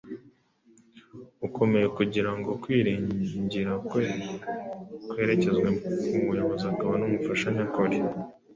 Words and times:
ukomeye 1.47 1.87
kugira 1.97 2.31
ngo 2.37 2.51
kwiringira 2.63 3.73
kwe 3.87 4.03
kwerekezwe 5.09 5.69
ku 6.09 6.17
Muyobozi 6.25 6.65
akaba 6.71 6.93
n’Umufasha 6.97 7.47
nyakuri! 7.55 7.97